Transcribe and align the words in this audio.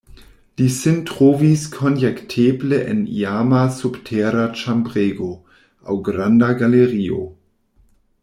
Li 0.59 0.67
sin 0.75 0.95
trovis 1.09 1.65
konjekteble 1.75 2.79
en 2.93 3.03
iama 3.17 3.59
subtera 3.81 4.47
ĉambrego 4.61 5.29
aŭ 5.91 5.99
granda 6.09 6.49
galerio. 6.63 7.21